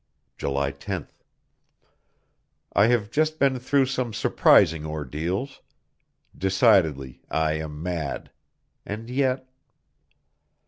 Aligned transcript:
July 0.35 0.71
10th. 0.71 1.09
I 2.73 2.87
have 2.87 3.11
just 3.11 3.37
been 3.37 3.59
through 3.59 3.85
some 3.85 4.13
surprising 4.15 4.83
ordeals. 4.83 5.61
Decidedly 6.35 7.21
I 7.29 7.53
am 7.59 7.83
mad! 7.83 8.31
And 8.83 9.11
yet! 9.11 9.47